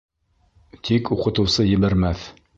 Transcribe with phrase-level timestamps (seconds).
[0.89, 2.27] Тик уҡытыусы ебәрмәҫ...